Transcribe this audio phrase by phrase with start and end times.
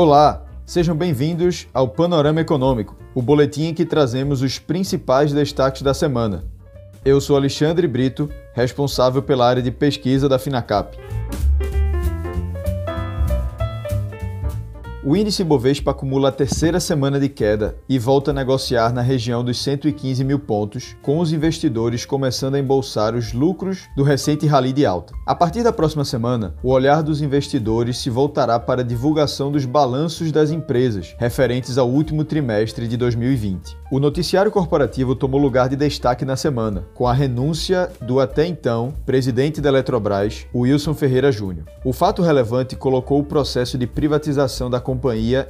[0.00, 5.92] Olá, sejam bem-vindos ao Panorama Econômico, o boletim em que trazemos os principais destaques da
[5.92, 6.44] semana.
[7.04, 10.96] Eu sou Alexandre Brito, responsável pela área de pesquisa da Finacap.
[15.08, 19.42] O índice Bovespa acumula a terceira semana de queda e volta a negociar na região
[19.42, 24.70] dos 115 mil pontos, com os investidores começando a embolsar os lucros do recente rally
[24.70, 25.14] de alta.
[25.26, 29.64] A partir da próxima semana, o olhar dos investidores se voltará para a divulgação dos
[29.64, 33.78] balanços das empresas referentes ao último trimestre de 2020.
[33.90, 38.92] O noticiário corporativo tomou lugar de destaque na semana, com a renúncia do até então
[39.06, 41.64] presidente da Eletrobras, Wilson Ferreira Júnior.
[41.82, 44.97] O fato relevante colocou o processo de privatização da companhia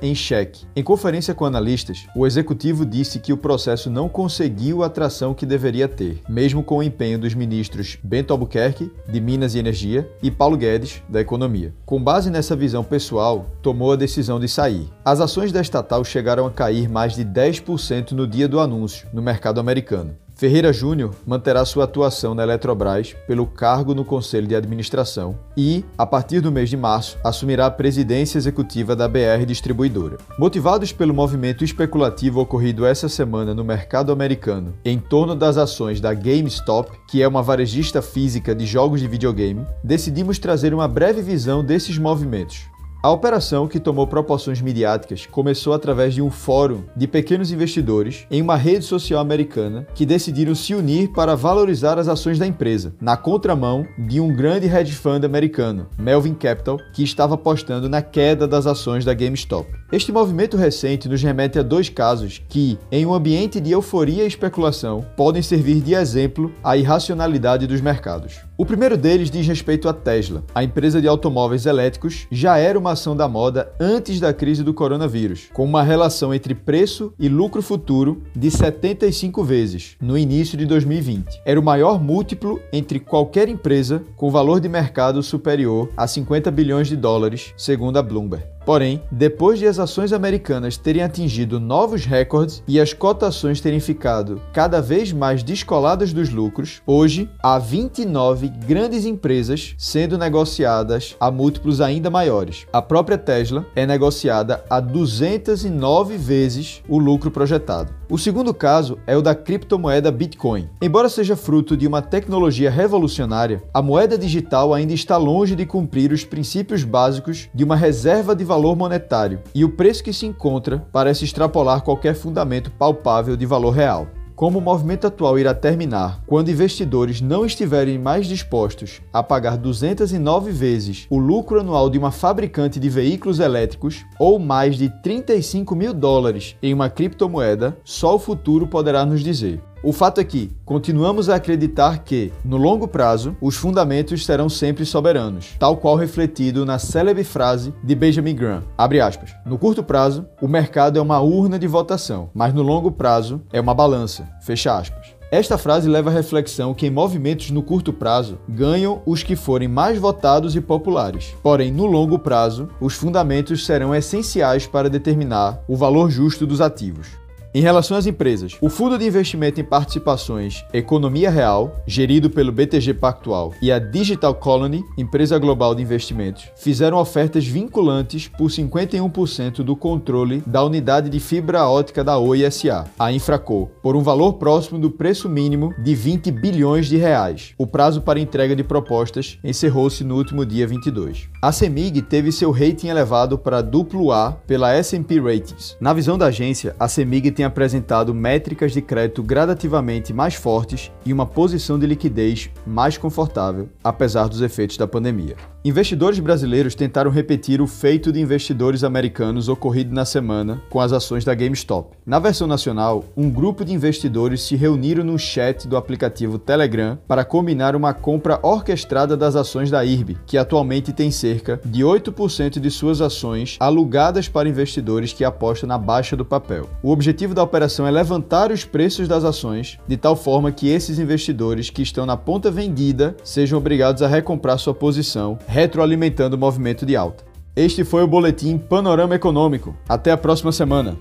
[0.02, 0.66] em xeque.
[0.76, 5.46] Em conferência com analistas, o executivo disse que o processo não conseguiu a atração que
[5.46, 10.30] deveria ter, mesmo com o empenho dos ministros Bento Albuquerque, de Minas e Energia, e
[10.30, 11.74] Paulo Guedes, da Economia.
[11.86, 14.88] Com base nessa visão pessoal, tomou a decisão de sair.
[15.04, 19.22] As ações da estatal chegaram a cair mais de 10% no dia do anúncio, no
[19.22, 20.14] mercado americano.
[20.38, 26.06] Ferreira Júnior manterá sua atuação na Eletrobras pelo cargo no Conselho de Administração e, a
[26.06, 30.16] partir do mês de março, assumirá a presidência executiva da BR Distribuidora.
[30.38, 36.14] Motivados pelo movimento especulativo ocorrido essa semana no mercado americano em torno das ações da
[36.14, 41.64] GameStop, que é uma varejista física de jogos de videogame, decidimos trazer uma breve visão
[41.64, 42.68] desses movimentos.
[43.00, 48.42] A operação, que tomou proporções midiáticas, começou através de um fórum de pequenos investidores em
[48.42, 53.16] uma rede social americana que decidiram se unir para valorizar as ações da empresa, na
[53.16, 58.66] contramão de um grande hedge fund americano, Melvin Capital, que estava apostando na queda das
[58.66, 59.70] ações da GameStop.
[59.92, 64.26] Este movimento recente nos remete a dois casos que, em um ambiente de euforia e
[64.26, 68.47] especulação, podem servir de exemplo à irracionalidade dos mercados.
[68.60, 70.42] O primeiro deles diz respeito à Tesla.
[70.52, 74.74] A empresa de automóveis elétricos já era uma ação da moda antes da crise do
[74.74, 80.66] coronavírus, com uma relação entre preço e lucro futuro de 75 vezes no início de
[80.66, 81.40] 2020.
[81.44, 86.88] Era o maior múltiplo entre qualquer empresa com valor de mercado superior a 50 bilhões
[86.88, 88.57] de dólares, segundo a Bloomberg.
[88.68, 94.42] Porém, depois de as ações americanas terem atingido novos recordes e as cotações terem ficado
[94.52, 101.80] cada vez mais descoladas dos lucros, hoje há 29 grandes empresas sendo negociadas a múltiplos
[101.80, 102.66] ainda maiores.
[102.70, 107.97] A própria Tesla é negociada a 209 vezes o lucro projetado.
[108.10, 110.66] O segundo caso é o da criptomoeda Bitcoin.
[110.80, 116.10] Embora seja fruto de uma tecnologia revolucionária, a moeda digital ainda está longe de cumprir
[116.10, 120.88] os princípios básicos de uma reserva de valor monetário, e o preço que se encontra
[120.90, 124.08] parece extrapolar qualquer fundamento palpável de valor real.
[124.38, 130.52] Como o movimento atual irá terminar quando investidores não estiverem mais dispostos a pagar 209
[130.52, 135.92] vezes o lucro anual de uma fabricante de veículos elétricos ou mais de 35 mil
[135.92, 139.60] dólares em uma criptomoeda, só o futuro poderá nos dizer.
[139.80, 144.84] O fato é que continuamos a acreditar que, no longo prazo, os fundamentos serão sempre
[144.84, 148.64] soberanos, tal qual refletido na célebre frase de Benjamin Graham.
[148.76, 153.40] Aspas, no curto prazo, o mercado é uma urna de votação, mas no longo prazo
[153.52, 154.28] é uma balança.
[154.40, 155.14] Fecha aspas.
[155.30, 159.68] Esta frase leva à reflexão que em movimentos no curto prazo ganham os que forem
[159.68, 161.36] mais votados e populares.
[161.40, 167.06] Porém, no longo prazo, os fundamentos serão essenciais para determinar o valor justo dos ativos.
[167.54, 172.92] Em relação às empresas, o Fundo de Investimento em Participações Economia Real, gerido pelo BTG
[172.92, 179.74] Pactual, e a Digital Colony, empresa global de investimentos, fizeram ofertas vinculantes por 51% do
[179.74, 184.78] controle da unidade de fibra ótica da Oi SA, a Infraco, por um valor próximo
[184.78, 187.54] do preço mínimo de 20 bilhões de reais.
[187.56, 191.30] O prazo para entrega de propostas encerrou-se no último dia 22.
[191.40, 195.78] A CEMIG teve seu rating elevado para duplo A pela S&P Ratings.
[195.80, 201.12] Na visão da agência, a CEMIG tem apresentado métricas de crédito gradativamente mais fortes e
[201.12, 205.36] uma posição de liquidez mais confortável, apesar dos efeitos da pandemia.
[205.64, 211.24] Investidores brasileiros tentaram repetir o feito de investidores americanos ocorrido na semana com as ações
[211.24, 211.96] da GameStop.
[212.06, 217.24] Na versão nacional, um grupo de investidores se reuniram no chat do aplicativo Telegram para
[217.24, 222.70] combinar uma compra orquestrada das ações da IRB, que atualmente tem cerca de 8% de
[222.70, 226.70] suas ações alugadas para investidores que apostam na baixa do papel.
[226.84, 231.00] O objetivo da operação é levantar os preços das ações de tal forma que esses
[231.00, 236.86] investidores que estão na ponta vendida sejam obrigados a recomprar sua posição retroalimentando o movimento
[236.86, 237.24] de alta.
[237.56, 239.76] Este foi o boletim Panorama Econômico.
[239.88, 240.96] Até a próxima semana.